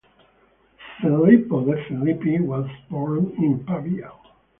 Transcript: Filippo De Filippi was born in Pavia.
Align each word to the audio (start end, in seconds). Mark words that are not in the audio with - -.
Filippo 0.99 1.61
De 1.63 1.75
Filippi 1.85 2.39
was 2.43 2.67
born 2.89 3.35
in 3.37 3.63
Pavia. 3.63 4.11